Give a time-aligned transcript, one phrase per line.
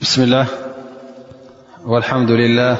[0.00, 0.46] بسم الله
[1.86, 2.76] والحمد لله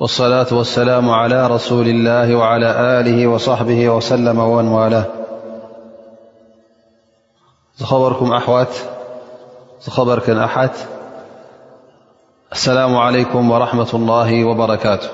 [0.00, 5.04] والصلاة والسلام على رسول الله وعلى له وصحبه وسلم ومنوال
[7.82, 8.32] خبركم
[9.98, 10.70] أركأ
[12.52, 15.08] السلام عليكم ورحمة الله وبركاته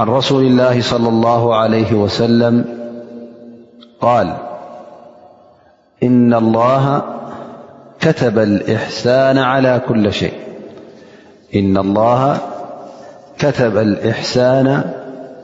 [0.00, 2.64] عن رسول الله- صلى الله عليه وسلم-
[4.06, 4.36] قال
[6.02, 7.02] إن الله
[8.00, 9.38] كتب الإحسان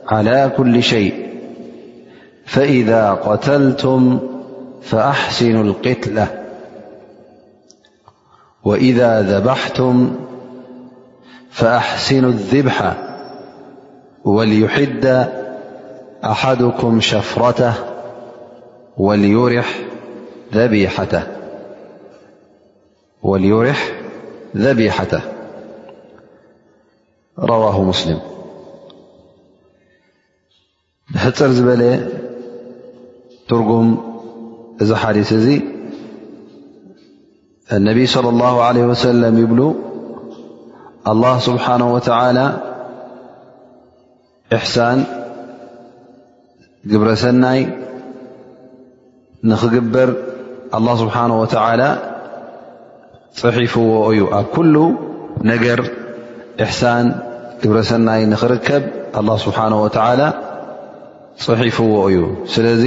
[0.05, 1.13] على كل شيء
[2.45, 4.19] فإذا قتلتم
[4.81, 6.27] فأحسن القتلة
[8.63, 10.11] وإذا ذبحتم
[11.51, 13.06] فأحسنوا الذبح
[14.27, 15.29] وليحد
[16.25, 17.73] أحدكم شفرته
[23.23, 23.89] هوليرح
[24.55, 25.21] ذبيحته
[27.39, 28.19] رواه مسلم
[31.15, 32.07] حر بلي
[33.49, 33.97] ترجم
[34.81, 35.61] زحلسذي
[37.73, 39.75] النبي صلى الله عليه وسلم يبلو
[41.07, 42.66] الله سبحانه وتعالى
[44.55, 44.99] እሕሳን
[46.91, 47.61] ግብረ ሰናይ
[49.49, 50.09] ንክግበር
[50.77, 51.81] الله ስብሓነه ወተላ
[53.39, 54.75] ፅሒፍዎ እዩ ኣብ ኩሉ
[55.51, 55.79] ነገር
[56.65, 57.05] እሕሳን
[57.63, 58.83] ግብረ ሰናይ ንኽርከብ
[59.19, 60.21] ኣه ስብሓነه ወተላ
[61.45, 62.17] ፅሒፍዎ እዩ
[62.53, 62.83] ስለዚ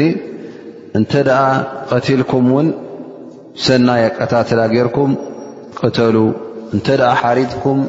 [0.98, 1.40] እንተ ደኣ
[1.90, 2.68] ቀቲልኩም እውን
[3.66, 5.10] ሰናይ ኣቀታትላ ጌይርኩም
[5.80, 6.16] ቅተሉ
[6.74, 7.80] እንተ ኣ ሓሪጥኩም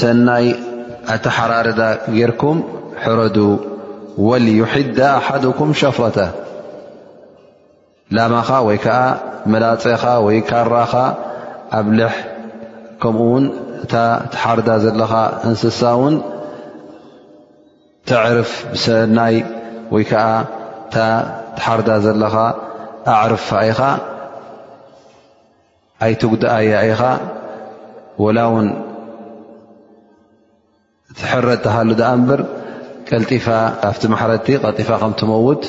[0.00, 0.46] ሰናይ
[1.16, 1.80] ኣተሓራርዳ
[2.18, 2.58] ጌርኩም
[3.04, 3.36] ሕረዱ
[4.26, 4.98] ወልዩሒዳ
[5.28, 6.18] ኣሓኩም ሸፍተ
[8.16, 8.98] ላማኻ ወይ ከዓ
[9.52, 10.92] መላፀኻ ወይ ካራኻ
[11.78, 12.14] ኣብልሕ
[13.02, 13.44] ከምኡ ውን
[13.84, 13.94] እታ
[14.32, 15.12] ትሓርዳ ዘለኻ
[15.48, 16.16] እንስሳ ውን
[18.08, 18.50] ትዕርፍ
[18.84, 19.36] ሰናይ
[19.94, 20.26] ወይ ከዓ
[20.94, 21.04] ታ
[21.56, 22.34] ትሓርዳ ዘለኻ
[23.20, 23.80] ኣዕርፍ ኢኻ
[26.04, 27.02] ኣይትጉዳኣያ ኢኻ
[28.24, 28.68] وላ ውን
[31.18, 32.40] ትሕረድ ተሃሉ ዳ እንብር
[33.10, 33.46] ቀጢፋ
[33.80, 35.62] ካብቲ ማሕረቲ ቀልጢፋ ከም ትመውት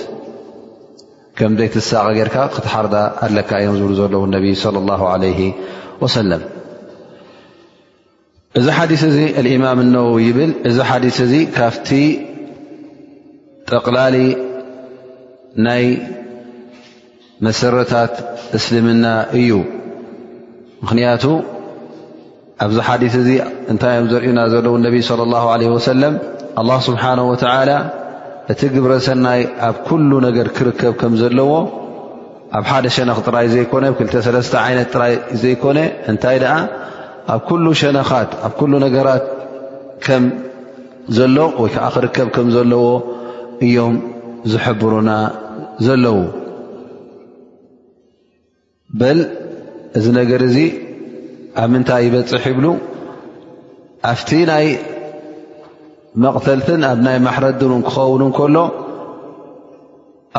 [1.38, 5.50] ከምዘይ ትሳቀ ጌርካ ክትሓርዳ ኣለካ እዮም ዝብሉ ዘለው ነቢ صለ ه
[6.04, 6.42] ወሰለም
[8.60, 9.18] እዚ ሓዲስ እዚ
[9.56, 11.90] እማም እነው ይብል እዚ ሓዲስ እዚ ካብቲ
[13.70, 14.16] ጠቕላሊ
[15.66, 15.86] ናይ
[17.48, 18.16] መሰረታት
[18.60, 19.06] እስልምና
[19.42, 19.50] እዩ
[20.84, 21.24] ምክንያቱ
[22.66, 23.30] ኣብዚ ሓዲስ እዚ
[23.74, 26.16] እንታይ እዮም ዘርዩና ዘለው ነቢ صለ ه ለ ወሰለም
[26.60, 27.46] ኣله ስብሓንه ወላ
[28.52, 31.52] እቲ ግብረ ሰናይ ኣብ ኩሉ ነገር ክርከብ ከም ዘለዎ
[32.58, 35.80] ኣብ ሓደ ሸነኽ ጥራይ ዘይኮነ 2ለተ ይነት ጥራይ ዘይኮነ
[36.12, 36.56] እንታይ ኣ
[37.34, 37.42] ኣብ
[37.82, 39.26] ሸነኻት ኣ ነገራት
[40.06, 40.24] ከም
[41.18, 42.86] ዘሎ ወይከዓ ክርከብ ከም ዘለዎ
[43.66, 43.96] እዮም
[44.52, 45.10] ዝሕብሩና
[45.86, 46.18] ዘለዉ
[49.00, 49.20] በል
[49.98, 50.58] እዚ ነገር እዚ
[51.62, 52.66] ኣብ ምንታይ ይበፅሕ ይብሉ
[54.12, 54.16] ኣ
[54.66, 54.70] ይ
[56.24, 58.58] መቕተልትን ኣብ ናይ ማሕረድን ን ክኸውን እንከሎ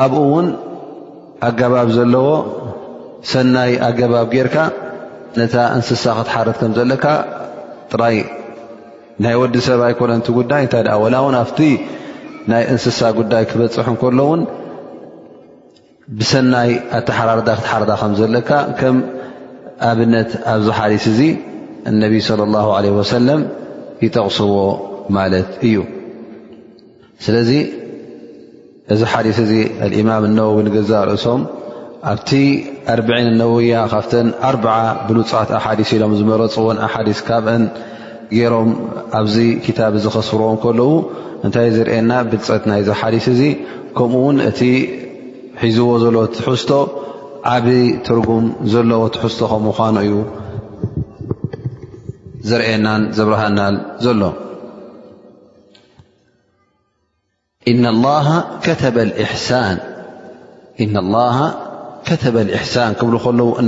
[0.03, 0.47] ኣብኡ እውን
[1.47, 2.27] ኣገባብ ዘለዎ
[3.31, 4.57] ሰናይ ኣገባብ ጌይርካ
[5.41, 7.05] ነታ እንስሳ ክትሓረት ከም ዘለካ
[7.91, 8.17] ጥራይ
[9.23, 11.59] ናይ ወዲ ሰብኣይኮነንቲ ጉዳይ እንታይ ላ እውን ኣብቲ
[12.53, 14.41] ናይ እንስሳ ጉዳይ ክበፅሑ ከሎውን
[16.19, 18.49] ብሰናይ ኣተሓራር ክትሓርታ ከም ዘለካ
[18.81, 18.97] ከም
[19.91, 21.21] ኣብነት ኣብዚ ሓሊስ እዚ
[21.91, 23.41] እነቢይ صለ ላ ለ ወሰለም
[24.03, 24.49] ይጠቕስዎ
[25.15, 25.75] ማትእዩ
[27.25, 27.51] ስለዚ
[28.93, 29.51] እዚ ሓዲስ እዚ
[29.85, 31.41] ኣልእማም ነዋዊ ንገዛእ ርእሶም
[32.11, 32.29] ኣብቲ
[32.93, 34.75] ኣርብዕን ነወውያ ካብተን ኣርዓ
[35.07, 37.63] ብሉፃት ኣሓዲስ ኢሎም ዝመረፁ እውን ኣሓዲስ ካብአን
[38.37, 38.69] ገይሮም
[39.19, 39.35] ኣብዚ
[39.65, 40.91] ክታብ ዝኸስፍርዎ ከለዉ
[41.45, 43.41] እንታይ ዝርኤየና ብልፀት ናይዚ ሓዲስ እዚ
[43.99, 44.59] ከምኡ ውን እቲ
[45.61, 46.71] ሒዝዎ ዘለ ትሕዝቶ
[47.55, 47.65] ዓብ
[48.07, 50.13] ትርጉም ዘለዎ ትሕዝቶ ከም ምኳኑ እዩ
[52.49, 53.59] ዝርእናን ዝብርሃና
[54.05, 54.21] ዘሎ
[57.73, 59.77] ن الله كተ الإحሳن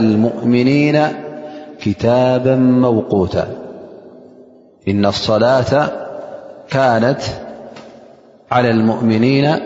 [8.72, 9.56] المؤمنين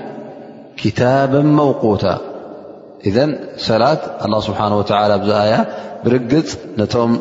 [0.77, 2.19] كتابا موقوتا
[3.07, 5.15] إذن سلاة الله سبحانه وتعالى
[5.45, 5.67] آياة
[6.06, 6.14] ر
[6.79, 7.19] نم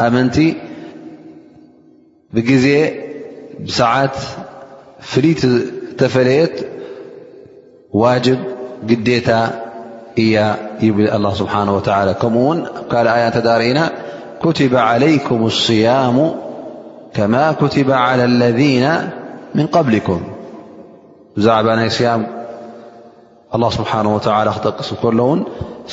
[0.00, 0.56] آمنت ي
[3.64, 4.16] بساعات
[5.00, 5.34] فل
[5.98, 6.66] تفليت
[7.92, 8.38] واجب
[8.86, 9.28] جديت
[10.18, 12.58] الله سبحانه وتعالى من
[12.96, 13.84] ا آياتدارنا
[14.44, 16.34] كتب عليكم الصيام
[17.16, 18.84] كما كتب على الذين
[19.54, 20.20] من قبلكم
[23.62, 24.06] ኣه ስብሓን
[24.46, 25.40] ላ ክጠቅስ ከሎ እውን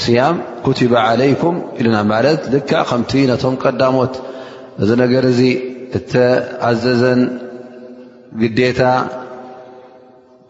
[0.03, 0.35] ስያም
[0.65, 2.59] ኩቲባ ዓለይኩም ኢሉና ማለት ል
[2.89, 4.13] ከምቲ ነቶም ቀዳሞት
[4.81, 5.41] እዚ ነገር እዚ
[5.97, 7.21] እተኣዘዘን
[8.41, 8.81] ግዴታ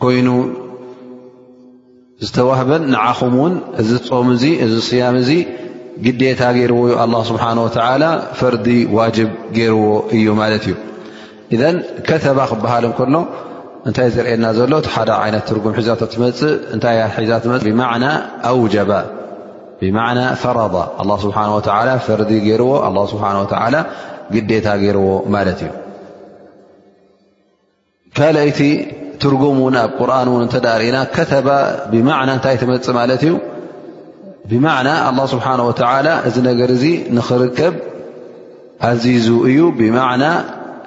[0.03, 0.29] ኮይኑ
[2.25, 5.29] ዝተዋህበን ንዓኹም ውን እዚ ፆም እ እዚ ስያም እዚ
[6.05, 7.43] ግዴታ ገይርዎ እዩ ኣ ስብሓ
[8.39, 8.67] ፈርዲ
[8.97, 9.87] ዋጅብ ገይርዎ
[10.17, 10.73] እዩ ማለት እዩ
[12.09, 13.15] ከተባ ክበሃል እከሎ
[13.89, 15.83] እንታይ ዝርእና ዘሎ ሓደ ዓይነት ትርጉም ሒ
[16.23, 16.41] መፅ
[16.75, 16.97] እታይ
[17.67, 18.05] ብና
[18.49, 18.91] ኣውጀባ
[19.81, 20.57] ብማና ፈረ
[21.23, 21.53] ስብሓه
[22.07, 22.73] ፈርዲ ገይርዎ
[23.13, 23.25] ስብሓ
[24.33, 25.71] ግዴታ ገይርዎ ማለት እዩ
[28.17, 28.59] ካልይቲ
[29.21, 31.47] ትርጉም ውን ኣብ ቁርን ን እተዳርእና ከተባ
[31.91, 33.33] ብማና እንታይ ትመፅ ማለት እዩ
[34.51, 35.59] ብማና ه ስብሓه
[36.29, 36.83] እዚ ነገር እዚ
[37.17, 37.73] ንኽርከብ
[38.89, 39.59] ኣዚዙ እዩ
[39.97, 40.01] ና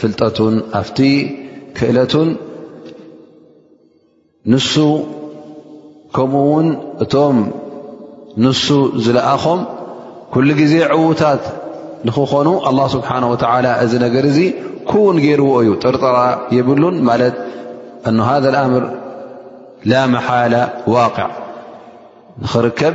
[0.00, 0.98] ፍልጠቱን ኣፍቲ
[1.78, 2.28] ክእለቱን
[4.52, 4.72] ንሱ
[6.16, 6.68] ከምኡ ውን
[7.04, 7.38] እቶም
[8.44, 8.66] ንሱ
[9.04, 9.60] ዝለኣኾም
[10.34, 11.42] ኩሉ ግዜ ዕዉታት
[12.06, 13.22] ንክኾኑ الله ስብሓه
[13.84, 14.38] እዚ ነገር እዚ
[14.90, 16.16] ኩውን ገይርዎ እዩ ጥርጥራ
[16.56, 17.34] የብሉን ማለት
[18.08, 18.84] እ ሃذ اኣምር
[19.90, 20.54] ላ መሓላ
[20.94, 21.28] ዋقዕ
[22.42, 22.94] ንኽርከብ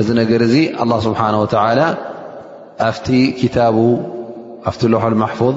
[0.00, 0.54] እዚ ነገር እዚ
[0.90, 1.46] له ስብሓه و
[2.88, 3.08] ኣፍቲ
[3.40, 3.76] ክታቡ
[4.70, 5.56] ኣፍቲ ልحል ማحፉظ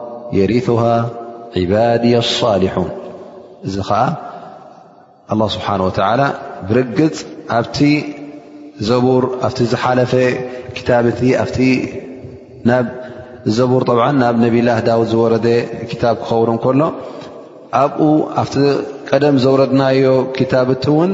[0.37, 0.67] የሪث
[1.71, 2.89] ባድ لصሊን
[3.67, 4.03] እዚ ከዓ
[5.35, 5.89] لله ስብሓه ወ
[6.69, 7.15] ብርግፅ
[7.57, 7.77] ኣብቲ
[8.89, 10.13] ዘቡር ኣብቲ ዝሓለፈ
[10.87, 11.21] ታብቲ
[12.77, 12.77] ኣ
[13.57, 13.83] ዘቡር
[14.21, 15.33] ናብ ነብላ ዳውድ ዝወረ
[16.01, 16.81] ታብ ክኸውሩ ከሎ
[17.81, 18.07] ኣብኡ
[18.41, 18.53] ኣብቲ
[19.09, 20.03] ቀደም ዘውረድናዮ
[20.53, 21.11] ታብቲ ውን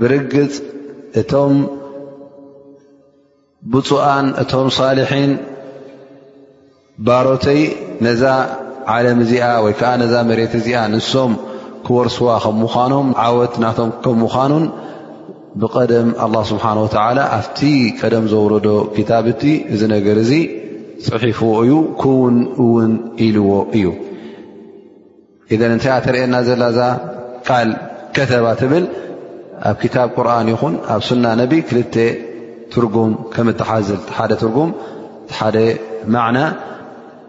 [0.00, 0.52] ብርግፅ
[1.20, 1.54] እቶም
[3.72, 4.66] ብፁኣን እቶም
[4.98, 5.32] ሊሒን
[7.06, 7.60] ባሮተይ
[8.06, 8.22] ነዛ
[8.94, 11.32] ዓለም እዚኣ ወይ ከዓ ነዛ መሬት እዚኣ ንሶም
[11.86, 14.64] ክወርስዋ ከም ምዃኖም ዓወት ናቶም ከም ምዃኑን
[15.62, 16.08] ብቀደም
[16.50, 17.58] ስብሓን ወላ ኣብቲ
[18.00, 18.66] ቀደም ዘወረዶ
[19.10, 19.42] ታብቲ
[19.74, 20.32] እ ነገር እዚ
[21.06, 22.92] ፅሒፍዎ እዩ ክውን እውን
[23.26, 23.86] ኢልዎ እዩ
[25.54, 26.88] እዘን እንታይኣ ተርአየና ዘላ ዛ
[27.48, 27.68] ቃል
[28.16, 28.84] ከተባ ትብል
[29.70, 31.94] ኣብ ክታብ ቁርን ይኹን ኣብ ሱና ነቢ ክልተ
[32.72, 34.70] ትርጉም ከም ትሓዝል ሓደ ትርጉም
[35.38, 35.56] ሓደ
[36.16, 36.38] ማዕና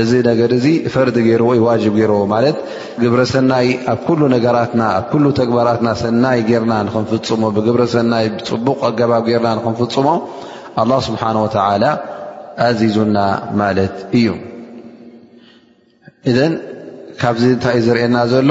[0.00, 2.56] እዚ ነገር እዚ ፈርዲ ገይርዎ ዋጅብ ገይርዎ ማለት
[3.02, 9.22] ግብረ ሰናይ ኣብ ሉ ነገራትና ኣብ ሉ ተግባራትና ሰናይ ገርና ንክንፍፅሞ ብግብረ ሰናይ ብፅቡቕ ኣገባብ
[9.32, 10.08] ገርና ንክንፍፅሞ
[10.82, 11.84] ኣ ስብሓ ወላ
[12.66, 13.16] ኣዚዙና
[13.62, 14.28] ማለት እዩ
[16.46, 16.52] እን
[17.20, 18.50] ካብዚ እንታይ ዝርእና ዘሎ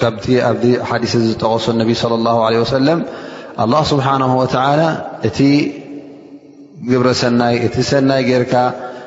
[0.00, 0.08] ካ
[0.50, 3.00] ኣዚ ሓዲ ዝጠቀሶ ነቢ ለ ለ ወሰለም
[3.64, 4.82] ኣ ስብሓነ ወላ
[5.28, 5.38] እቲ
[6.90, 8.54] ግብረ ሰይ እቲ ሰናይ ርካ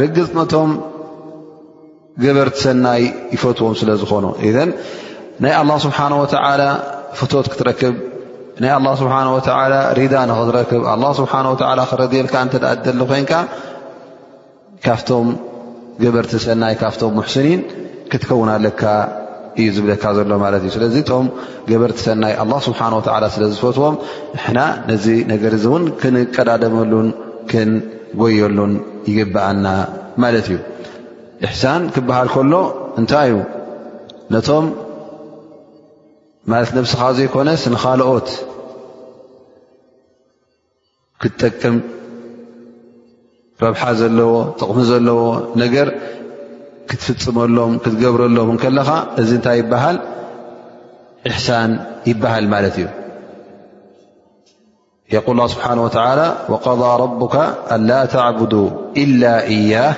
[0.00, 0.70] ርግፅ ነቶም
[2.22, 3.02] ገበርቲ ሰናይ
[3.34, 4.50] ይፈትዎም ስለዝኾኑ ኢ
[5.42, 6.62] ናይ ኣላه ስብሓን ወተዓላ
[7.18, 7.94] ፍትት ክትረክብ
[8.62, 9.40] ናይ ስብሓ ወ
[9.98, 11.32] ሪዳ ንክትረክብ ኣ ስብሓ
[11.90, 13.32] ክረድየልካ እተእደሉ ኮይንካ
[14.86, 15.28] ካብቶም
[16.04, 17.60] ገበርቲ ሰናይ ካፍቶም ሙሕስኒን
[18.10, 18.82] ክትከውናለካ
[19.60, 21.26] እዩ ዝብለካ ዘሎ ማለት እዩ ስለዚ ቶም
[21.70, 22.32] ገበርቲ ሰናይ
[22.66, 22.80] ስብሓ
[23.24, 23.94] ላ ስለዝፈትዎም
[24.46, 27.06] ንና ነዚ ነገር እውን ክንቀዳደመሉን
[28.20, 28.72] ጎየሉን
[29.10, 29.66] ይግባኣና
[30.22, 30.56] ማለት እዩ
[31.46, 32.54] እሕሳን ክበሃል ከሎ
[33.00, 33.40] እንታይ እዩ
[34.34, 34.66] ነቶም
[36.50, 38.28] ማለት ነብስኻ ዘይኮነ ስንካልኦት
[41.22, 41.76] ክትጠቅም
[43.64, 45.20] ረብሓ ዘለዎ ጥቕሚ ዘለዎ
[45.62, 45.88] ነገር
[46.90, 49.96] ክትፍፅመሎም ክትገብረሎም እንከለካ እዚ እንታይ ይበሃል
[51.28, 51.70] እሕሳን
[52.10, 52.86] ይበሃል ማለት እዩ
[55.12, 56.68] يقل الله سبحانه وتعالى وق
[57.02, 57.36] ربك
[57.72, 59.94] أنلا تعبدو إلا إياه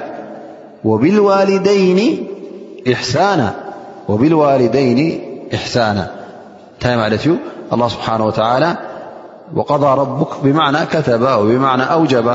[0.84, 2.26] وبالوالدين
[2.92, 3.54] إحسانا
[7.72, 8.76] الله بانه
[9.56, 12.26] وقضى ربك بمعنى كتب وبمعنى أوجب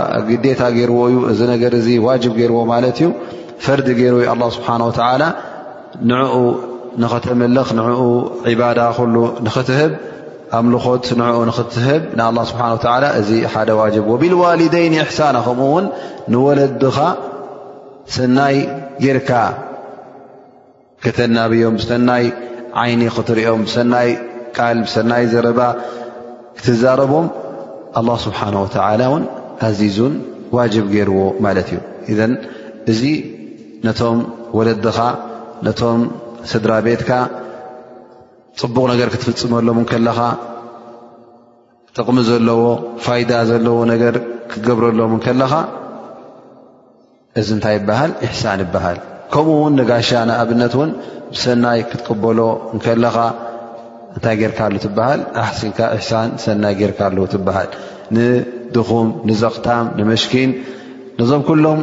[0.45, 3.11] يت ر نر واجب ر ل
[3.65, 5.33] فرد ير الله سبحانه وتعالى
[6.03, 6.19] نع
[6.97, 7.85] نختمل نع
[8.47, 9.91] عبادة ل نتهب
[10.57, 15.85] ኣብ ልኾት ንዕኡ ንኽትህብ ን ስብሓን ላ እዚ ሓደ ዋጅብ ወብልዋልደይን እሕሳና ከምኡ ውን
[16.33, 16.97] ንወለድኻ
[18.15, 18.57] ሰናይ
[19.03, 19.31] ጌይርካ
[21.03, 22.25] ክተናብዮም ብሰናይ
[22.81, 24.09] ዓይኒ ክትሪኦም ብሰናይ
[24.57, 25.59] ቃል ብሰናይ ዘረባ
[26.57, 27.27] ክትዛረቦም
[28.01, 29.25] ኣله ስብሓን ወላ ን
[29.69, 30.13] ኣዚዙን
[30.57, 31.79] ዋጅብ ገይርዎ ማለት እዩ
[32.11, 32.19] እዘ
[32.91, 33.01] እዚ
[33.87, 34.17] ነቶም
[34.57, 34.99] ወለድኻ
[35.67, 36.01] ነቶም
[36.51, 37.11] ስድራ ቤትካ
[38.61, 40.17] ፅቡቕ ነገር ክትፍፅመሎም ንከለኻ
[41.97, 42.59] ጥቕሚ ዘለዎ
[43.05, 44.15] ፋይዳ ዘለዎ ነገር
[44.49, 45.53] ክትገብረሎም ንከለኻ
[47.39, 48.97] እዚ እንታይ ይበሃል እሕሳን ይበሃል
[49.33, 50.91] ከምኡ ውን ንጋሻ ናኣብነት እውን
[51.33, 52.39] ብሰናይ ክትቅበሎ
[52.73, 53.15] እንከለኻ
[54.15, 57.69] እንታይ ጌርካ ሉ ትበሃል ኣሓሲንካ እሕሳን ሰናይ ጌርካሉ ትበሃል
[58.17, 60.51] ንድኹም ንፀኽታም ንመሽኪን
[61.21, 61.81] ነዞም ኩሎም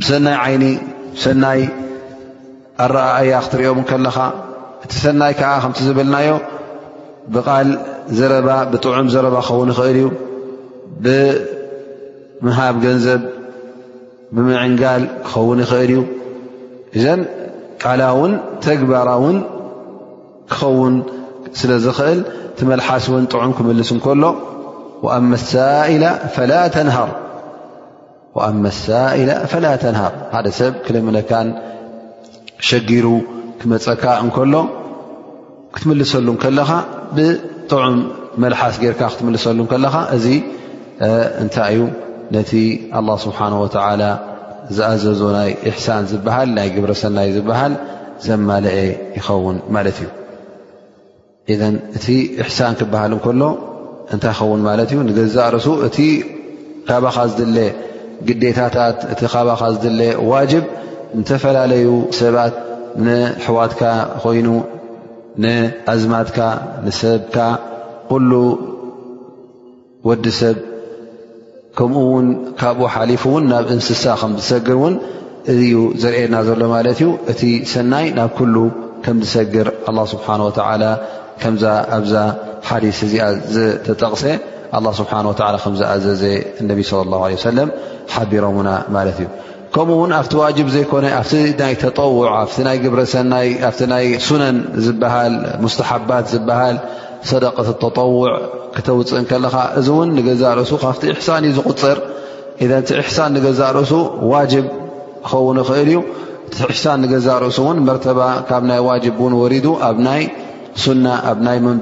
[0.00, 0.64] ብሰናይ ዓይኒ
[1.16, 1.60] ብሰናይ
[2.86, 4.16] ኣረኣእያ ክትሪኦም ከለኻ
[4.84, 6.30] እቲ ሰናይ ከዓ ከምቲ ዝብልናዮ
[7.34, 7.68] ብቓል
[8.18, 10.06] ዘረባ ብጥዑም ዘረባ ክኸውን ይኽእል እዩ
[11.04, 13.20] ብምሃብ ገንዘብ
[14.34, 16.00] ብምዕንጋል ክኸውን ይኽእል እዩ
[16.98, 17.04] እዘ
[17.82, 18.32] ቃላ ውን
[18.64, 19.36] ተግባራውን
[20.52, 20.94] ክኸውን
[21.60, 22.20] ስለ ዝኽእል
[22.60, 24.24] ቲመልሓስ ን ጥዑም ክምልስ ከሎ
[25.16, 25.18] ኣ
[25.52, 26.04] ሳኢላ
[26.50, 26.52] ላ
[29.84, 31.48] ተንሃር ሓደ ሰብ ክልምነካን
[32.68, 33.06] ሸጊሩ
[33.62, 34.54] ክመፀካ እንከሎ
[35.74, 36.70] ክትምልሰሉ ከለኻ
[37.16, 37.96] ብጥዑም
[38.42, 40.26] መልሓስ ጌርካ ክትምልሰሉ ከለኻ እዚ
[41.42, 41.82] እንታይ እዩ
[42.34, 42.50] ነቲ
[43.00, 44.02] ኣላ ስብሓን ወተዓላ
[44.76, 47.74] ዝኣዘዞ ናይ እሕሳን ዝበሃል ናይ ግብረ ሰናይ ዝበሃል
[48.26, 48.80] ዘማለአ
[49.18, 50.08] ይኸውን ማለት እዩ
[51.52, 52.06] ኢዘን እቲ
[52.44, 53.42] እሕሳን ክበሃል እንከሎ
[54.16, 55.96] እንታይ ይኸውን ማለት እዩ ንገዛ ርሱ እቲ
[56.90, 57.58] ካባኻ ዝድለ
[58.28, 60.00] ግዴታታት እቲ ካባኻ ዝድለ
[60.32, 60.64] ዋጅብ
[61.18, 61.86] ዝተፈላለዩ
[62.20, 62.54] ሰባት
[63.04, 63.82] ንሕዋትካ
[64.22, 64.48] ኮይኑ
[65.42, 66.38] ንኣዝማትካ
[66.86, 67.36] ንሰብካ
[68.10, 68.30] ኩሉ
[70.08, 70.56] ወዲ ሰብ
[71.78, 72.26] ከምኡ ውን
[72.60, 74.94] ካብኡ ሓሊፉ እውን ናብ እንስሳ ከምዝሰግር ውን
[75.52, 75.72] እዩ
[76.02, 77.40] ዘርእና ዘሎ ማለት እዩ እቲ
[77.74, 78.56] ሰናይ ናብ ኩሉ
[79.04, 80.84] ከም ዝሰግር ኣላ ስብሓን ወተዓላ
[81.42, 81.64] ከምዛ
[81.98, 82.14] ኣብዛ
[82.68, 84.24] ሓዲስ እዚኣ ዘተጠቕሰ
[84.78, 86.22] ኣላ ስብሓን ወዓላ ከምዝኣዘዘ
[86.64, 87.70] እነቢ ስለ ላሁ ለ ወሰለም
[88.16, 89.28] ሓቢሮምና ማለት እዩ
[89.74, 90.00] ከምኡው
[90.46, 91.60] ኣቲ ዘ ኣ
[94.38, 94.56] ው ን
[95.90, 96.26] ሓባት
[97.82, 98.18] ደቀ ው
[98.74, 99.30] ክተውፅእ
[99.78, 99.88] እዚ
[100.64, 100.86] እሱ ካ
[101.26, 101.98] ሳ ዩ ዝغፅር
[102.88, 103.98] ቲ ርእሱ
[105.48, 106.02] ኸን እል ዩ
[107.50, 108.52] እሱ ካ ኣ
[111.32, 111.76] ኣ መን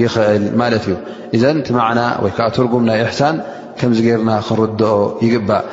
[0.00, 0.94] ይእል ማ እዩ
[1.66, 1.68] ቲ
[2.24, 3.36] ዓ ትጉም ናይ እሳን
[3.80, 4.90] ከዚ ርና ክንርኦ
[5.24, 5.64] ይግባእ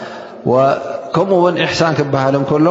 [1.14, 2.68] ከምኡ ውን إحሳን ክበሃል ከሎ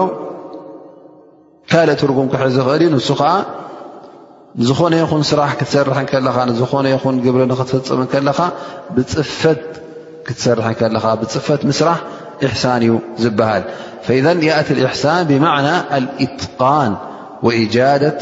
[1.70, 3.30] ካልእ ትርጉም ክሕ ዝኽእል ን ከዓ
[4.58, 8.38] ንዝኾነ ይኹን ስራሕ ክትሰርሕ ከለኻ ዝኾነ ይን ግብሪ ክትፍፅም ከለኻ
[8.96, 9.62] ብፅፈት
[10.26, 11.98] ክትሰርح ኻ ብፅፈት ምስራሕ
[12.46, 13.62] إحሳን እዩ ዝበሃል
[14.06, 15.66] فإذ يأ الإحሳን ብعና
[16.04, 16.92] لإትقን
[17.46, 18.20] وإجاደة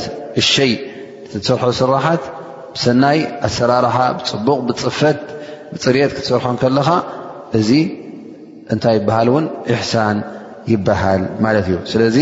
[0.54, 0.72] ሸي
[1.46, 2.22] ሰርሖ ስራሓት
[2.84, 3.96] ሰናይ ኣሰራርሓ
[4.30, 4.66] ፅቡቕ
[5.00, 5.20] ፅርት
[5.72, 6.88] ክትሰርሖ ከለኻ
[8.72, 10.16] እንታይ ይበሃል እውን እሕሳን
[10.72, 12.16] ይበሃል ማለት እዩ ስለዚ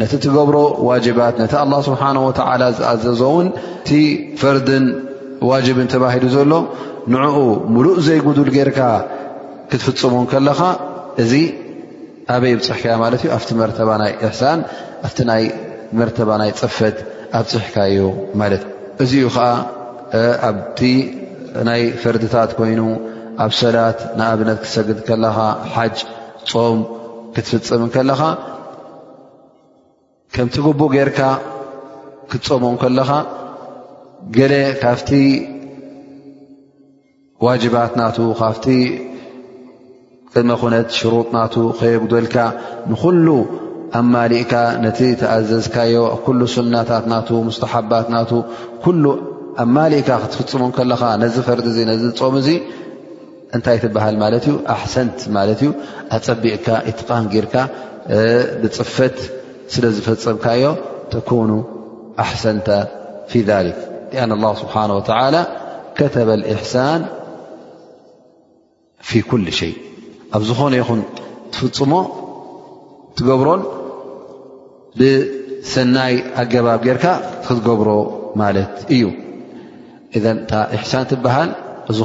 [0.00, 0.56] ነቲ ትገብሮ
[0.88, 3.48] ዋጅባት ነቲ ኣላ ስብሓን ወተዓላ ዝኣዘዞ ውን
[3.80, 3.90] እቲ
[4.40, 4.86] ፈርድን
[5.50, 6.52] ዋጅብን ተባሂሉ ዘሎ
[7.14, 7.38] ንዕኡ
[7.74, 8.80] ሙሉእ ዘይጉዱል ጌርካ
[9.70, 10.60] ክትፍፅሙን ከለካ
[11.22, 11.32] እዚ
[12.34, 14.60] ኣበይ ኣብፅሕካ ማለት እዩ ኣቲ መባናይ እሳን
[15.08, 15.46] ኣቲ ይ
[15.98, 16.96] መርተባናይ ፅፈት
[17.40, 18.00] ኣብፅሕካ እዩ
[18.40, 18.70] ማለትእ
[19.04, 19.48] እዚዩ ከዓ
[20.50, 20.80] ኣብቲ
[21.68, 22.80] ናይ ፈርድታት ኮይኑ
[23.44, 25.38] ኣብ ሰላት ንኣብነት ክትሰግድ ከለኻ
[25.74, 25.96] ሓጅ
[26.50, 26.76] ፆም
[27.34, 28.22] ክትፍፅም ከለኻ
[30.34, 31.18] ከምቲ ግቡእ ጌርካ
[32.30, 33.10] ክትፀሙ ከለኻ
[34.36, 35.10] ገለ ካፍቲ
[37.46, 38.66] ዋጅባት ናቱ ካፍቲ
[40.32, 42.36] ቅድመ ኹነት ሽሩጥ ናቱ ከየጉደልካ
[42.90, 43.26] ንኹሉ
[44.00, 44.52] ኣማሊእካ
[44.84, 48.30] ነቲ ተኣዘዝካዮ ኣብ ኩሉ ስናታት ናቱ ሙስተሓባት ናቱ
[48.84, 49.04] ኩሉ
[49.64, 52.48] ኣማሊእካ ክትፍፅሙ ከለኻ ነዚ ፈርዲ እዙ ነዚ ፆም እዙ
[53.54, 55.70] እንታይ ትበሃል ማለት እዩ ኣሰንት ማለት እዩ
[56.16, 57.54] ኣፀቢቕካ ይትቃን ጌርካ
[58.62, 59.18] ብፅፈት
[59.72, 60.62] ስለ ዝፈፀምካዮ
[61.12, 61.50] ተኑ
[62.24, 62.68] ኣሓሰንተ
[63.30, 63.78] ፊ ذክ
[64.24, 65.36] ኣ اه ስብሓه ተላ
[65.98, 67.00] ከተበ እሕሳን
[69.08, 69.72] ፊ ኩ ሸይ
[70.36, 71.00] ኣብ ዝኾነ ይኹን
[71.52, 71.92] ትፍፅሞ
[73.18, 73.62] ትገብሮን
[74.98, 77.04] ብሰናይ ኣገባብ ጌርካ
[77.44, 77.90] ክትገብሮ
[78.42, 79.04] ማለት እዩ
[80.78, 81.50] እሕሳን ትሃል
[81.92, 81.96] እ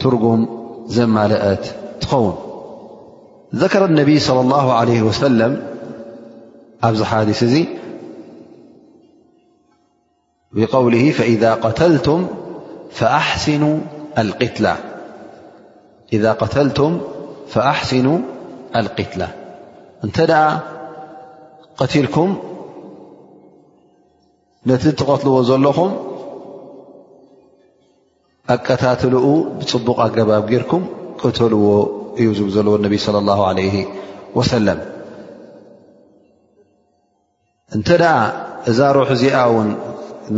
[0.00, 0.46] ترم
[0.86, 1.66] زلأت
[2.00, 2.36] تخون
[3.54, 5.62] ذكر النبي صلى الله عليه وسلم
[6.82, 7.44] ب حدث
[10.52, 12.26] بقوله إذا قتلتم
[12.90, 13.80] فأحسن
[14.18, 14.76] القتلة
[20.04, 20.20] እت
[21.80, 22.30] قتلكم
[24.66, 25.78] نت تقتلዎ لኹ
[28.52, 29.26] ኣከታትልኡ
[29.58, 30.82] ብፅቡቕ ኣገባብ ጌይርኩም
[31.20, 31.66] ቅተልዎ
[32.24, 33.62] እዩ ዘለዎ ነቢ ለ ላ ለ
[34.38, 34.80] ወሰለም
[37.76, 38.16] እንተ ደኣ
[38.70, 39.68] እዛ ርሕ እዚኣ እውን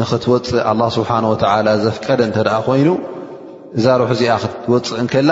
[0.00, 2.88] ንኽትወፅእ ኣላ ስብሓን ወተዓላ ዘፍቀደ እንተ ኣ ኮይኑ
[3.78, 5.30] እዛ ሩሕ እዚኣ ክትወፅእ ንከላ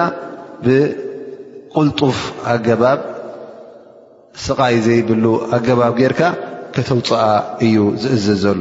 [0.65, 2.19] ብቁልጡፍ
[2.55, 2.99] ኣገባብ
[4.47, 5.25] ስቓይ ዘይብሉ
[5.59, 6.21] ኣገባብ ጌርካ
[6.75, 7.23] ከተውፅኣ
[7.67, 8.61] እዩ ዝእዝዝ ዘሎ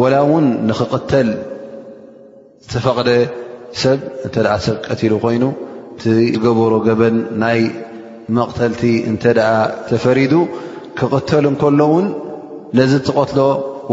[0.00, 1.28] ወላ እውን ንኽቅተል
[2.64, 3.10] ዝተፈቕደ
[3.82, 5.44] ሰብ እንተ ደኣ ሰብ ቀትሉ ኮይኑ
[5.96, 7.60] እቲ ዝገበሮ ገበን ናይ
[8.36, 9.50] መቕተልቲ እንተ ደኣ
[9.90, 10.32] ተፈሪዱ
[10.98, 12.06] ክቕተል እንከሎውን
[12.78, 13.40] ነዚ እትቐትሎ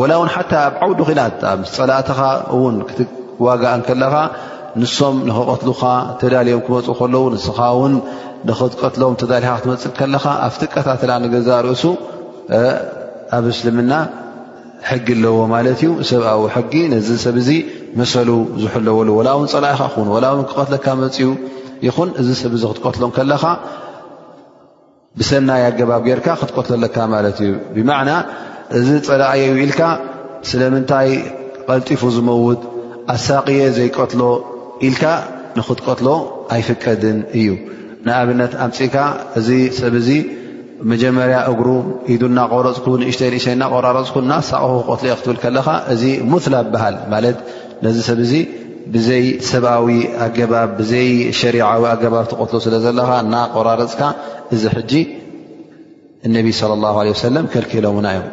[0.02, 2.20] ወላእውን ሓታ ኣብ ዓውዲ ኮናት ምስፀላእትኻ
[2.56, 4.16] እውን ክትዋጋእ ንከለኻ
[4.82, 5.82] ንሶም ንኽቀትልኻ
[6.22, 7.94] ተዳልዮም ክመፁ ከለዉ ንስኻ እውን
[8.50, 11.84] ንኽትቀትሎም ተዳሊኻ ክትመፅእ ከለኻ ኣብቲቀታትላ ንገዛ ርእሱ
[13.38, 13.92] ኣብ እስልምና
[14.90, 17.50] ሕጊ ኣለዎ ማለት እዩ ሰብኣዊ ሕጊ ነዚ ሰብ እዚ
[18.00, 18.30] መሰሉ
[18.62, 21.30] ዝሕለወሉ ወላ እውን ፀላእኢካ ውን ወላ እውን ክቀትለካ መፅኡ
[21.86, 23.44] ይኹን እዚ ሰብ ዚ ክትቀትሎ ከለካ
[25.20, 28.12] ብሰናይ ኣገባብ ጌርካ ክትቀትሎለካ ማለት እዩ ብማዕና
[28.80, 29.82] እዚ ፀላእየ ኢልካ
[30.50, 31.10] ስለምንታይ
[31.68, 32.62] ቀልጢፉ ዝመውድ
[33.16, 34.22] ኣሳቅየ ዘይቀትሎ
[34.90, 35.04] ኢልካ
[35.58, 36.08] ንክትቀትሎ
[36.54, 37.48] ኣይፍቀድን እዩ
[38.08, 38.96] ንኣብነት ኣንፅካ
[39.40, 39.48] እዚ
[39.82, 40.10] ሰብ እዚ
[40.92, 41.68] መጀመርያ እግሩ
[42.14, 47.38] ኢዱና ቆረፅኩ ንእሽተ ንእሸና ቆራረፅኩ ና ሳቅ ክቆትሎ የ ክትብል ከለካ እዚ ሙላ በሃል ማለት
[47.86, 48.34] ነዚ ሰብ ዚ
[48.94, 49.88] ብዘይ ሰብኣዊ
[50.26, 50.54] ኣገባ
[50.90, 51.08] ዘይ
[51.42, 54.02] ሸሪዊ ኣገባብ ትቆትሎ ስለ ዘለካ ና ቆራረፅካ
[54.56, 54.94] እዚ ሕጂ
[56.36, 56.62] ነብ ص
[56.96, 58.24] ه ለ ለ ከልክሎውና እዮ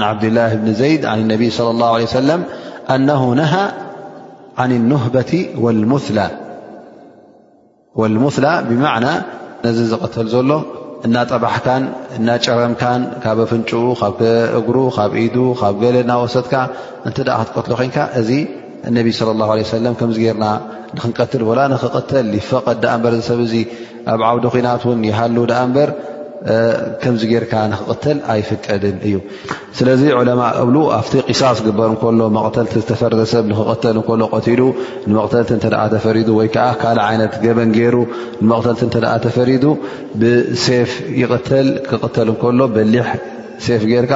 [0.00, 1.66] ን ዓብድላ ብን ዘይድ ነብ ص ه
[2.02, 2.40] ه ሰለም
[2.94, 3.08] ኣነ
[3.40, 3.52] ነሃ
[4.70, 5.30] ን ንህበቲ
[8.22, 9.08] ሙላ ብማዕና
[9.66, 10.50] ነዚ ዝቐተሉ ዘሎ
[11.06, 11.84] እና ጠባሕካን
[12.16, 14.16] እና ጨረምካን ካብ ኣፍንጭኡ ካብ
[14.58, 16.54] እግሩ ካብ ኢዱ ካብ ገለ ና ወሰትካ
[17.08, 18.30] እንት ደኣ ክትቀትሎ ኮይንካ እዚ
[18.96, 20.46] ነቢ ስለ ላ ሰለም ከምዚ ገርና
[20.96, 23.62] ንክንቀትል ወላ ንክተል ይፈቐድ ዳኣ እምበር ሰብ ዙ
[24.12, 25.90] ኣብ ዓውዲ ኮናት ውን ይሃሉ ኣ ምበር
[27.02, 29.14] ከዚ ርካ ንክተል ኣይፍቀድን እዩ
[29.78, 34.16] ስለዚ ዕለማ እብሉ ኣብቲ ቅሳስ ግበር ከሎ መተልቲ ዝተፈረሰብ ንክተል እሎ
[34.60, 34.62] ሉ
[35.10, 37.96] ንመተልቲ ተ ተፈሪዱ ወይከዓ ካልእ ዓይነት ገበን ገይሩ
[38.44, 39.64] ንመተልቲ ተ ተፈሪዱ
[40.22, 40.90] ብሴፍ
[42.00, 43.08] ክተል እከሎ በሊሕ
[43.66, 44.14] ሴፍ ርካ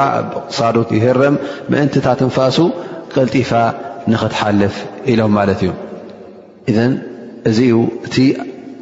[0.59, 1.37] ሳዶት ይረም
[1.73, 2.59] ምእንቲ ታትንፋሱ
[3.15, 3.53] ቀልጢፋ
[4.13, 4.75] ንክትሓልፍ
[5.13, 5.61] ኢሎም ማለት
[6.71, 6.83] እዩ
[7.51, 7.61] እዚ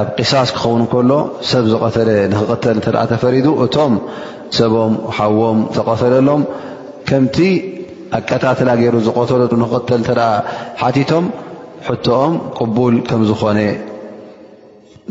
[0.00, 1.10] ኣብ ቂሳስ ክኸውን ከሎ
[1.50, 3.92] ሰብ ዝቀተለ ንክቅተል እተ ተፈሪዱ እቶም
[4.58, 6.42] ሰቦም ሓዎም ተቐተለሎም
[7.08, 7.36] ከምቲ
[8.18, 10.10] ኣቀታትላ ገይሩ ዝቆተለሉ ንክተል ተ
[10.82, 11.24] ሓቲቶም
[11.88, 13.58] ሕቶኦም ቅቡል ከም ዝኮነ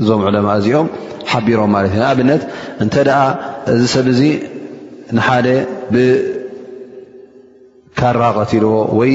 [0.01, 0.87] እዞም ዕለማ እዚኦም
[1.31, 2.41] ሓቢሮም ማለት እዩ ንኣብነት
[2.83, 3.19] እንተ ደኣ
[3.73, 4.21] እዚ ሰብ እዚ
[5.17, 5.47] ንሓደ
[5.93, 9.13] ብካራ ቀትልዎ ወይ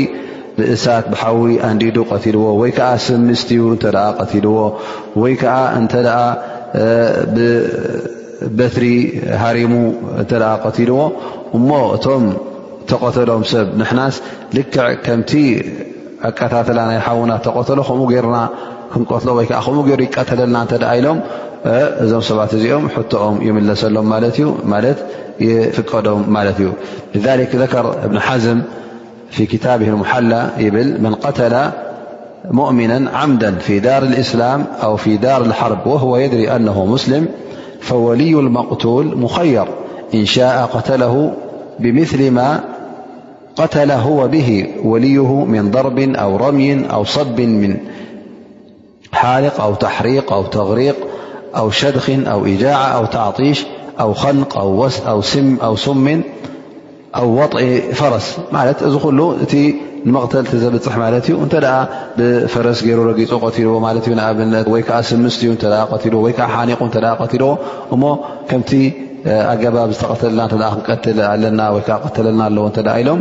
[0.59, 3.85] ብእሳት ብሓዊ ኣንዲዱ ቀትልዎ ወይ ከዓ ስምስትዩ እተ
[4.21, 4.59] ቀቲልዎ
[5.23, 5.93] ወይ ከዓ እንተ
[8.53, 8.85] ብበትሪ
[9.43, 9.75] ሃሪሙ
[10.23, 10.33] እንተ
[10.65, 10.99] ቀትልዎ
[11.59, 12.25] እሞ እቶም
[12.91, 14.15] ተቀተሎም ሰብ ንሕናስ
[14.59, 15.33] ልክዕ ከምቲ
[16.29, 18.37] ኣቀታተላ ናይ ሓውና ተቀተሎ ከምኡ ገርና
[18.93, 21.19] ክንቀትሎ ወይከዓ ከምኡ ገይሩ ይቀተለልና እተ ኢሎም
[22.05, 24.99] እዞም ሰባት እዚኦም ሕቶኦም ይምለሰሎም ማለት እዩ ማለት
[25.47, 26.69] ይፍቀዶም ማለት እዩ
[27.62, 28.61] ዘከር እብን ሓዝም
[29.33, 31.71] في كتابه المحلى بل من قتل
[32.51, 37.29] مؤمنا عمدا في دار الإسلام أو في دار الحرب وهو يدري أنه مسلم
[37.81, 39.66] فولي المقتول مخير
[40.14, 41.33] إن شاء قتله
[41.79, 42.61] بمثل ما
[43.57, 47.77] قتل هو به وليه من ضرب أو رمي أو صب من
[49.12, 50.97] حالق أو تحريق أو تغريق
[51.57, 53.66] أو شدخ أو إجاعة أو تعطيش
[54.01, 54.59] أو خنق
[55.09, 55.23] أو
[55.77, 56.23] سم
[57.20, 57.55] ኣብ ወዒ
[57.98, 59.53] ፈረስ ማለት እዚ ኩሉ እቲ
[60.09, 61.66] ንመቕተልቲ ዘብፅሕ ማለት እዩ እንተኣ
[62.18, 65.51] ብፈረስ ገይሩ ረጊፁ ትልዎ ማት እ ንኣብነት ወይዓ ስምስትኡ
[66.05, 66.81] ትልዎ ወይዓ ሓኒቁ
[67.33, 67.51] ትልዎ
[67.94, 68.03] እሞ
[68.51, 68.70] ከምቲ
[69.53, 70.42] ኣገባብ ዝተቀተለና
[70.75, 72.64] ክንቀትል ኣለና ወይዓ ተለልና ኣለዎ
[73.03, 73.20] ኢሎም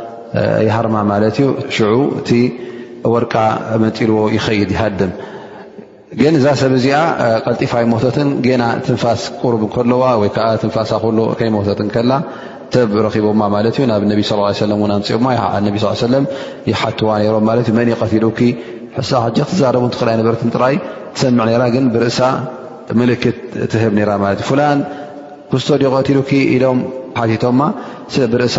[0.75, 1.37] ሃርማ ማት
[1.77, 1.85] ዩ
[2.19, 2.29] እቲ
[3.13, 3.35] ወርቃ
[3.83, 5.11] መፂልዎ ይኸይድ ይሃድም
[6.19, 6.97] ግን እዛ ሰብ እዚኣ
[7.43, 8.29] ቀልጢፋ ሞትን
[8.61, 10.91] ና ትንፋስ ቁሩብ ከለዋ ወይዓ ትንፋሳ
[11.39, 11.95] ከይሞትከ
[12.91, 13.47] ብ ረኺቦ ማ
[13.91, 14.21] ናብ ቢ
[14.95, 15.89] ኣንፅኦ
[16.81, 18.25] ሓትዋ ሮም ማ መን ይቀትሉ
[19.09, 20.75] ሳ ክትዛረቡክእይ በርት ጥራይ
[21.17, 22.19] ትሰምዕ ግን ብርእሳ
[23.23, 23.39] ክት
[23.73, 24.67] ትህብ ራ እ
[25.51, 26.19] ክስቶ ቀትሉ
[26.55, 26.79] ኢሎም
[27.19, 27.61] ሓቲቶማ
[28.33, 28.55] ብርእሳ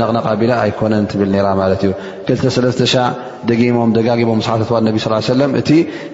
[0.00, 1.92] ነቕነቓቢላ ኣይኮነን ትብል ራ ማለት እዩ
[2.26, 2.94] ክልተሰለስተሻ
[3.50, 4.98] ደጊሞም ደጋጊሞም ሰሓትዋ ነቢ
[5.40, 5.70] ለ እቲ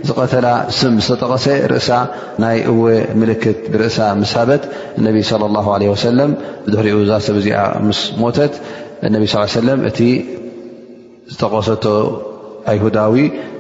[0.09, 1.91] ዝቀተላ ስም ዝተጠቐሰ ርእሳ
[2.45, 2.83] ናይ እወ
[3.23, 4.65] ምልክት ብርእሳ ምስ በት
[5.07, 5.19] ነቢ
[6.05, 6.33] ሰለም
[6.73, 8.55] ድሕሪኡ እዛ ሰብእዚኣ ምስ ሞተት
[9.17, 9.23] ነቢ
[9.61, 9.99] ሰለም እቲ
[11.35, 11.85] ዝጠቐሰቶ
[12.71, 13.15] ኣይሁዳዊ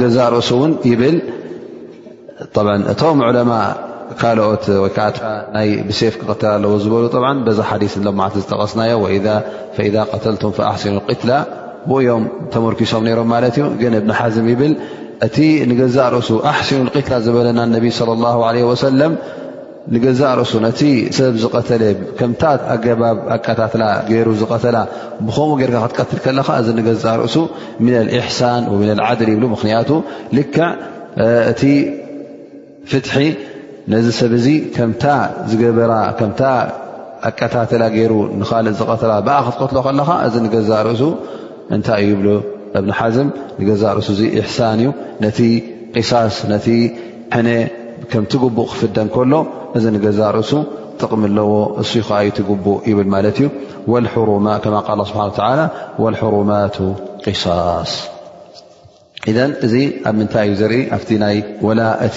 [0.00, 1.20] ክ ዛ ዝጠቀስ
[11.90, 14.74] ብዮም ተመርኪሶም ሮም ማለት እዩ ግን እብን ሓዝም ይብል
[15.26, 15.36] እቲ
[15.70, 19.12] ንገዛእ ርእሱ ኣሕሲኑ ቂትላ ዝበለና ነቢ صለ ላ ለ ወሰለም
[19.94, 20.80] ንገዛእ ርእሱ ነቲ
[21.18, 21.82] ሰብ ዝቀተለ
[22.18, 22.42] ከምታ
[22.74, 24.76] ኣገባብ ኣቃታትላ ገይሩ ዝቀተላ
[25.26, 27.36] ብከምኡ ጌርካ ክትቀትል ከለካ እዚ ንገዛእ ርእሱ
[27.84, 28.62] ምን እሕሳን
[29.08, 29.90] ዓድል ይብሉ ምክንያቱ
[30.38, 30.62] ልክዕ
[31.52, 31.62] እቲ
[32.92, 33.16] ፍትሒ
[33.92, 34.46] ነዚ ሰብ እዚ
[34.78, 35.04] ከምታ
[35.50, 36.32] ዝገበራ ከም
[37.28, 41.02] ኣቃታትላ ገይሩ ንካልእ ዝቀተላ ብኣ ክትቀትሎ ከለካ እዚ ንገዛእ ርእሱ
[41.74, 42.24] እንታይ እዩ ብ
[42.80, 43.16] እብሓዝ
[43.60, 44.86] ንገዛ ርእሱ እሕሳን እዩ
[45.24, 45.38] ነቲ
[46.36, 46.54] ስ ነ
[47.46, 47.48] ነ
[48.12, 49.32] ከምቲ ጉቡእ ክፍደ ከሎ
[49.76, 50.50] እዚ ገዛ ርእሱ
[51.00, 53.48] ጥቕሚ ኣለዎ እ ከቲቡእ ይብል ማለት እዩ
[55.10, 56.76] ስብሓ ሩማቱ
[57.42, 57.92] ሳስ
[59.66, 59.74] እዚ
[60.08, 62.08] ኣብ ምንታይ እዩ ዘርኢ ኣ ይ ወላ እ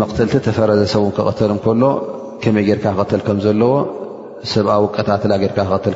[0.00, 1.82] መተልቲ ተፈረዘሰብ ክቐተል እከሎ
[2.42, 3.72] ከመይ ጌካ ክተ ከዘለዎ
[4.52, 5.46] ሰብኣ ውቀታትላ ክ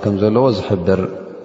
[0.05, 1.01] ከዘለዎ ዝብር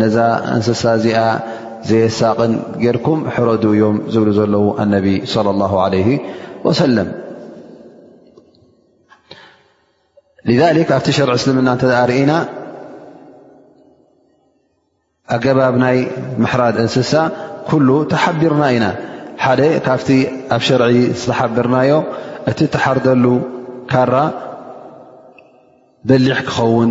[0.00, 0.16] ነዛ
[0.54, 1.18] እንስሳ እዚኣ
[1.88, 2.52] ዘየሳቅን
[2.96, 5.36] ርኩ ሕረ እዮም ዝብ ዘለዉ ነቢ ص
[5.70, 6.96] ه ع ሰለ
[10.98, 11.70] ኣብቲ ሸርዒ እስልምና
[12.10, 12.32] ርእና
[15.34, 15.98] ኣገባብ ናይ
[16.44, 17.12] ምሕራድ እንስሳ
[18.12, 18.86] ተሓቢርና ኢና
[19.44, 20.08] ሓደ ካብቲ
[20.54, 21.92] ኣብ ሸርዒ ዝተሓብርናዮ
[22.50, 23.24] እቲ ተሓርደሉ
[23.92, 24.14] ካራ
[26.08, 26.90] በሊሕ ክኸውን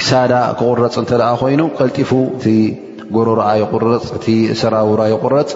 [0.00, 2.46] ክሳዳ ክቁረፅ እተ ኮይኑ ቀልጢፉ እቲ
[3.16, 4.26] ጎርርኣ ይቁረፅ እቲ
[4.60, 5.48] ሰራውራ ይቁረፅ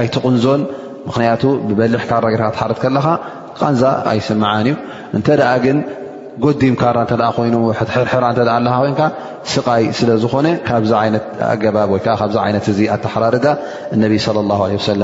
[0.00, 0.62] ኣይትቕንዞን
[1.08, 3.06] ምክንያቱ ብበልሕ ካራ ጌርካ ክተሓር ከለካ
[3.60, 4.74] ቀንዛ ኣይስምዓን እዩ
[5.16, 5.78] እንተ ኣ ግን
[6.44, 7.12] ጎዲም ካራ እተ
[8.00, 8.12] ይርሕ
[8.56, 8.92] ኣ ይ
[9.52, 13.46] ስቃይ ስለዝኾነ ካብዚ ይት ኣገባ ወ ካዚ ይነት እ ኣተሓራርዳ
[14.02, 15.02] ነቢ ለ ሰለ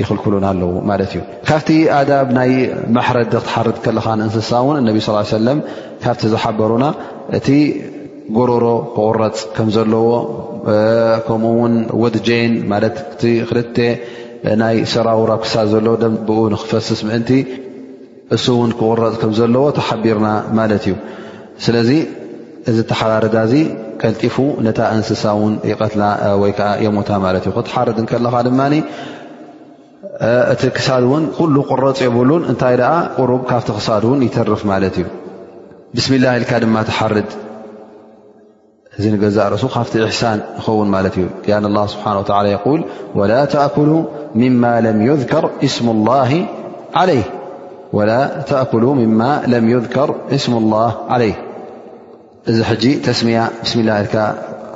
[0.00, 2.50] ይክልክሉን ኣለው ማለት እዩ ካብቲ ኣዳብ ናይ
[2.96, 4.94] ማሕረዲ ክትሓርድ ከለኻ ንእንስሳ ውን ነ
[5.32, 5.46] ሰለ
[6.04, 6.84] ካብቲ ዝሓበሩና
[7.38, 7.54] እ
[8.48, 10.08] ሮሮ ክቁረፅ ከም ዘለዎ
[11.26, 13.58] ከምኡ ውን ወድጀን ማለት ክል
[14.60, 17.30] ናይ ሰራውራ ክሳድ ዘለዎ ደብኡ ንክፈስስ ምእንቲ
[18.36, 20.94] እሱ ውን ክቁረፅ ከም ዘለዎ ተሓቢርና ማለት እዩ
[21.64, 21.90] ስለዚ
[22.70, 23.54] እዚ ተሓራርዳ ዚ
[24.02, 24.36] ቀልጢፉ
[24.68, 26.04] ነታ እንስሳ ውን ይቀትና
[26.42, 28.60] ወይከዓ የሞታ ማለት እዩ ክትሓርድ ከለካ ድማ
[30.54, 32.76] እቲ ክሳድ ውን ኩሉ ቁረፅ የብሉን እንታይ
[33.18, 35.06] ቅሩብ ካብቲ ክሳድ እውን ይተርፍ ማለት እዩ
[35.96, 37.12] ብስላ ልካ ድማ ሓር
[39.00, 44.04] نزء الرسول خافت إحسان خون مالت لأن الله سبحانه وتعالى يقول ولا تأكلوا
[44.34, 45.02] مما لم
[49.72, 51.34] يذكر اسم الله عليه
[52.48, 54.00] ذجي تسمية بسم الله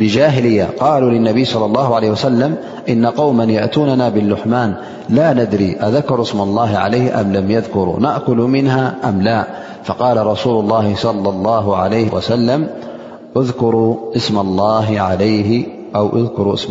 [0.00, 2.56] بجاهلية قالوا لنبي صلى الله عليه وسلم
[2.88, 4.74] إن قوما يأتوننا باللحمان
[5.08, 9.46] لا ندري أذكر اسم الله عليه أم لم يذكروا نأكل منها أم لا
[9.84, 12.66] فقال رسول الله صلى الله عليه وسلم
[13.38, 14.38] ذكرومالأذرسم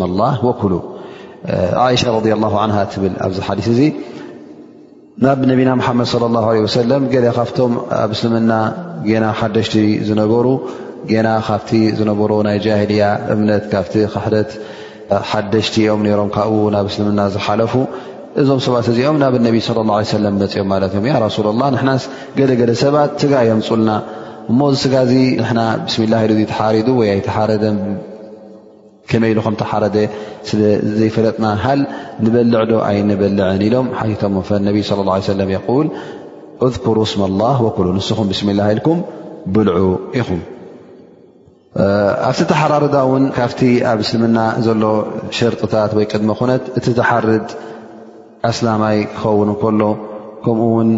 [0.04, 0.84] الله وكلور
[2.28, 2.86] الله
[5.24, 6.70] عنننا محم صلى الله عل
[8.13, 8.80] سلمل
[11.13, 14.50] ገና ካብቲ ዝነበሮ ናይ ጃሂልያ እምነት ካብቲ ክሕደት
[15.30, 17.74] ሓደሽቲ እዮም ሮም ካብኡ ናብ እስልምና ዝሓለፉ
[18.41, 21.89] እዞም ሰባት እዚኦም ናብ ነቢ ለ ه ሰለም መፅኦም ማለት እዮም ራሱላ ላ ንና
[22.39, 23.91] ገደገደ ሰባት ስጋ የምፁልና
[24.52, 25.13] እሞእዚ ስጋዚ
[25.60, 27.78] ና ብስሚ ላ ኢሉ ተሓሪዱ ወ ኣይተሓረን
[29.12, 29.98] ከመኢሉ ከም ተሓረደ
[30.50, 31.82] ስለዘይፈለጥና ሃል
[32.26, 34.36] ንበልዕ ዶ ኣይንበልዕን ኢሎም ሓቶም
[34.67, 34.84] ነቢይ
[35.39, 35.89] ለም የል
[36.67, 39.00] እذኩሩ ስም ላ ወኩሉ ንስኹም ብስሚ ላ ኢልኩም
[39.58, 39.86] ብልዑ
[40.22, 40.41] ኢኹም
[42.28, 43.60] ኣብቲ ተሓራርዳ ን ካብቲ
[43.92, 44.84] ኣብ እስልምና ዘሎ
[45.38, 47.48] ሽርጥታት ወ ቅድ ነት እቲ ዝሓርድ
[48.50, 49.82] ኣስላማይ ክኸውን ከሎ
[50.46, 50.89] ከምኡውን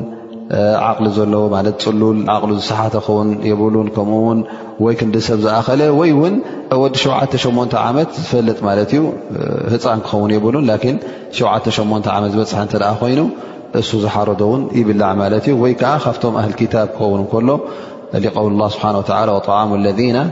[0.88, 1.38] ዓቅሊ ሎ
[1.84, 2.18] ፅሉል
[2.60, 3.30] ዝሰሓተ ክን
[3.98, 4.14] ከኡ
[4.92, 6.12] ይ ክንዲ ሰብ ዝኣኸለ ይ
[6.96, 8.60] ዲ 78 ዓመት ዝፈጥ
[8.98, 9.04] ዩ
[9.74, 13.20] ህፃን ክኸን ብሉ 78 ዓ ዝበፅሐ ኣ ኮይኑ
[13.80, 16.36] እሱ ዝሓረዶ ን ይብላዕ ማ ዩ ወይ ዓ ካብቶም
[16.76, 17.60] ታ ክኸን ሎ
[18.46, 20.32] ውል ስ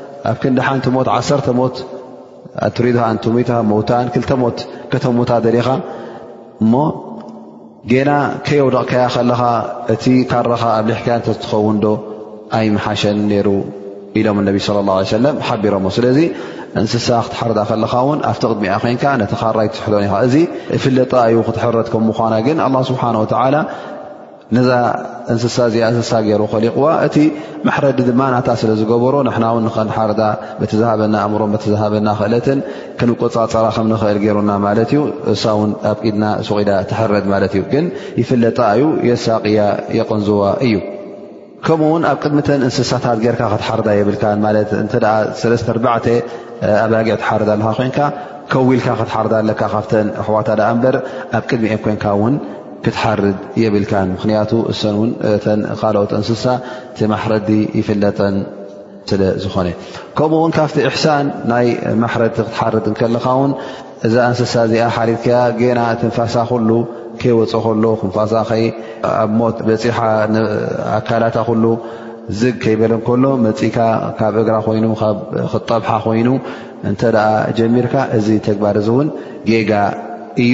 [0.29, 1.75] ኣብ ክ ንዲ ሓንቲ ሞት ዓሰተ ሞት
[2.67, 4.57] ኣትሪድሃ እንሙታ መውታን ክልተ ሞት
[4.91, 5.67] ከተሞታ ደለኻ
[6.63, 6.73] እሞ
[7.91, 8.11] ገና
[8.47, 9.41] ከየው ደቕከያ ከለኻ
[9.93, 11.93] እቲ ካረኻ ኣብ ልሕከያ እተዝትኸውን ዶ
[12.57, 13.47] ኣይመሓሸን ነይሩ
[14.19, 16.17] ኢሎም ነቢ ለ ه ሰለም ሓቢሮሞ ስለዚ
[16.79, 20.35] እንስሳ ክትሓርዳ ከለኻ ውን ኣብቲ ቅድሚኣ ኮንካ ነቲ ኻራይ ትስሕዶን ኢኻእዚ
[20.77, 23.25] እፍለጣ እዩ ክትሕረት ከም ኳና ግን ስብሓወ
[24.55, 24.69] ነዛ
[25.33, 27.15] እንስሳ እዚኣ እንስሳ ገይሩ ከሊቕዋ እቲ
[27.67, 30.21] መሕረዲ ድማ ናታ ስለዝገበሮ ንናን ከሓርዳ
[30.71, 32.59] ተዝሃበና ኣእምሮ ተዘሃበና ክእለትን
[32.99, 35.01] ክንቆፃፀራ ከምንክእል ገሩና ማለት እዩ
[35.35, 37.87] እሳውን ኣብ ኢድና ሱቂዳ ትሕረድ ማለት እዩ ግን
[38.21, 39.63] ይፍለጣ እዩ የሳቅያ
[39.99, 40.75] የቐንዝዋ እዩ
[41.65, 46.21] ከምኡውን ኣብ ቅድሚተን እንስሳታት ርካ ክትሓርዳ የብልካ ማእ
[46.85, 47.99] ኣባጊዕ ትሓርዳ ኣለካ ኮይንካ
[48.51, 50.65] ከዊኢልካ ክትሓርዳ ኣለካካብን ኣሕዋታ በ
[51.33, 52.33] ኣብ ቅድሚኤን ኮይንካውን
[52.85, 55.09] ክትሓርድ የብልካ ምክንያቱ እሰን እውን
[55.43, 55.47] ተ
[55.81, 56.45] ካልኦት እንስሳ
[56.97, 58.35] ቲ ማሕረዲ ይፍለጠን
[59.09, 59.67] ስለ ዝኾነ
[60.17, 61.67] ከምኡውን ካብቲ እሕሳን ናይ
[62.03, 63.53] ማሕረቲ ክትሓርድ ከለካ ውን
[64.07, 65.25] እዛ እንስሳ እዚኣ ሓሪከ
[65.61, 66.69] ገና ትንፋሳ ኩሉ
[67.21, 68.63] ከይወፀ ከሎ ክንፋሳ ኸይ
[69.21, 69.99] ኣብ ሞት በፂካ
[70.97, 71.65] ኣካላት ሉ
[72.39, 73.77] ዝግ ከይበለ ከሎ መፂኢካ
[74.17, 75.03] ካብ እግራ ኮይኑ ካ
[75.53, 76.29] ክጠብሓ ኮይኑ
[76.89, 77.17] እንተኣ
[77.57, 79.07] ጀሚርካ እዚ ተግባር እውን
[79.49, 79.71] ጌጋ
[80.45, 80.51] እዩ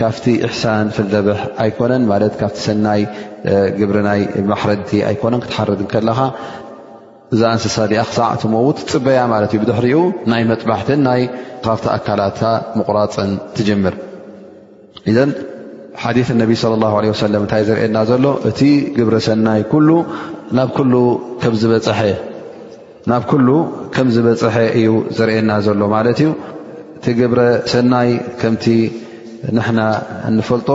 [0.00, 3.00] ካብቲ እሕሳን ፍልደብሕ ኣይኮነን ማለት ካብቲ ሰናይ
[3.80, 6.18] ግብሪናይ ማሕረድቲ ኣይኮነን ክትሓርድ ከለካ
[7.34, 9.98] እዛ እንስሳ ዚኣ ክሳዕ ትመውት ፅበያ ማለት እዩ ብድሕሪኡ
[10.32, 11.20] ናይ መፅባሕትን ናይ
[11.66, 12.22] ካብቲ ኣካላ
[12.78, 13.94] ምቁራፅን ትጀምር
[15.12, 15.30] እዘን
[16.04, 16.88] ሓዲ ነቢ ለ ላ
[17.22, 18.26] ሰለ እታይ ዝርእና ዘሎ
[23.04, 23.50] እናብ ሉ
[23.94, 26.28] ከም ዝበፅሐ እዩ ዘርና ዘሎ ማት እዩ
[26.96, 27.40] እቲ ግብረ
[27.72, 28.10] ሰናይ
[28.40, 28.54] ከም
[29.56, 29.80] ንሕና
[30.30, 30.68] እንፈልጦ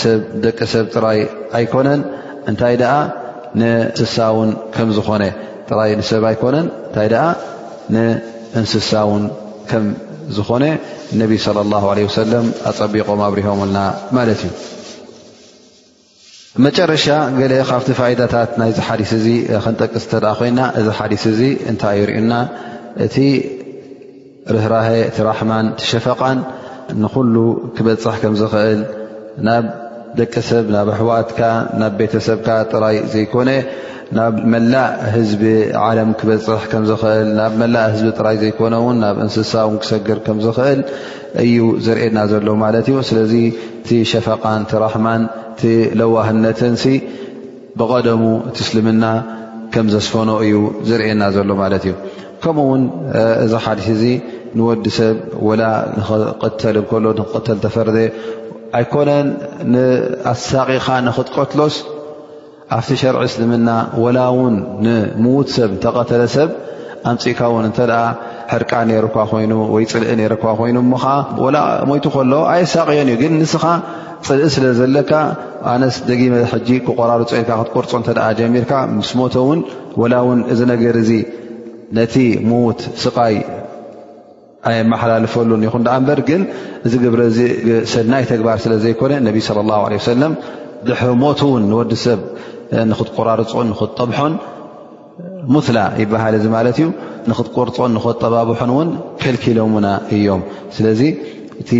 [0.00, 1.20] ሰብ ደቂ ሰብ ጥራይ
[1.58, 2.00] ኣይኮነን
[2.50, 2.96] እንታይ ኣ
[6.10, 7.12] ሰብ ኣኮነን እታይ
[7.94, 9.22] ንእንስሳውን
[9.70, 9.84] ከም
[10.36, 10.64] ዝኾነ
[11.20, 13.78] ነቢ ለ ላ ለ ወሰለም ኣፀቢቆም ኣብሪሆምልና
[14.16, 14.52] ማለት እዩ
[16.64, 17.06] መጨረሻ
[17.38, 19.26] ገለ ካብቲ ፋኢዳታት ናይዚ ሓዲስ እዚ
[19.64, 21.40] ከንጠቅስ ተ ኣ ኮይና እዚ ሓዲስ እዚ
[21.70, 22.32] እንታይ ይርዩና
[23.06, 23.16] እቲ
[24.54, 26.38] ርህራሀ እቲ ራሕማን ትሸፈቓን
[27.02, 27.36] ንኩሉ
[27.76, 28.80] ክበፅሕ ከም ዝኽእል
[29.46, 29.64] ናብ
[30.18, 31.40] ደቂ ሰብ ናብ ኣሕዋትካ
[31.80, 33.50] ናብ ቤተሰብካ ጥራይ ዘይኮነ
[34.16, 35.42] ናብ መላእ ህዝቢ
[35.86, 40.80] ዓለም ክበፅሕ ከዝኽእል ናብ መላእ ህዝቢ ጥራይ ዘይኮነ ውን ናብ እንስሳን ክሰግር ከም ዝኽእል
[41.42, 43.34] እዩ ዘርእና ዘሎ ማለት እዩ ስለዚ
[43.88, 45.22] ቲ ሸፈቃን ቲ ራሕማን
[45.60, 46.74] ቲ ለዋህነትን
[47.80, 48.22] ብቀደሙ
[48.54, 49.04] ቲእስልምና
[49.74, 50.54] ከም ዘስፈኖ እዩ
[50.88, 51.92] ዘርእየና ዘሎ ማለት እዩ
[52.44, 52.82] ከምኡ ውን
[53.44, 54.04] እዚ ሓዲት እዚ
[54.58, 55.62] ንወዲ ሰብላ
[55.98, 57.88] ንክተል እከሎ ንክተል ተፈረ
[58.78, 59.26] ኣይኮነን
[59.72, 61.76] ንኣሳቂካ ንክትቀትሎስ
[62.76, 63.68] ኣብቲ ሸርዒ እስልምና
[64.02, 66.48] ወላ ውን ንምዉት ሰብ እተቀተለ ሰብ
[67.10, 67.78] ኣምፅኢካ ውን እንተ
[68.52, 70.22] ሕርቃ ነይርካ ኮይኑ ወይ ፅልኢ ነ
[70.60, 71.04] ኮይኑ ሞዓ
[71.90, 73.64] ሞይቱ ከሎ ኣይ ኣሳቂዮን እዩ ግን ንስኻ
[74.28, 75.12] ፅልኢ ስለ ዘለካ
[75.72, 79.60] ኣነስ ደጊመጂ ክቆራሩ ፀልካ ክትቆርፆ እተ ጀሚርካ ምስ ሞቶውን
[80.12, 81.10] ላ ውን እዚ ነገር እዙ
[81.98, 82.14] ነቲ
[82.50, 83.36] ሙዉት ስቃይ
[84.68, 86.42] ኣየመሓላልፈሉን ይኹን ዳኣንበድ ግን
[86.86, 86.94] እዚ
[87.92, 90.32] ሰናይ ተግባር ስለ ዘይኮነ ነቢ ስለ ላ ለ ሰለም
[90.88, 92.20] ድሕሞት እውን ንወዲሰብ
[92.90, 94.34] ንክትቆራርፆኦን ንክትጠብሖን
[95.54, 96.88] ሙስላ ይበሃል እዚ ማለት እዩ
[97.30, 98.88] ንክትቆርፆኦን ንኽጠባብሖን እውን
[99.24, 100.42] ሕልኪሎና እዮም
[100.76, 101.00] ስለዚ
[101.62, 101.70] እቲ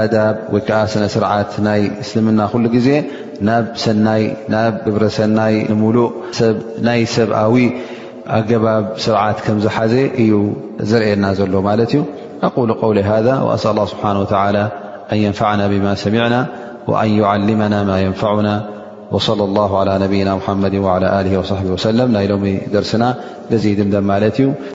[0.00, 2.88] ኣዳብ ወይከዓ ስነ-ስርዓት ናይ እስልምና ኩሉ ግዜ
[3.48, 4.22] ናብ ሰናይ
[4.54, 6.08] ናብ ግብረ ሰናይ ንሙሉእ
[6.38, 7.56] ሰብናይ ሰብኣዊ
[8.26, 10.50] أجبب سرعت كم زحز እي
[10.90, 12.04] زرኤናا ዘل لت ي
[12.42, 14.68] أقول قول هذا وأسأل الله سبحانه وتعالى
[15.12, 16.46] أن ينفعنا بما سمعنا
[16.88, 18.62] وأن يعلمنا ما ينفعنا
[19.12, 23.08] وصلى الله على نبينا محمد وعلى له وصحبه وسلم ي لم درسنا
[23.50, 24.72] بزي دمدم ل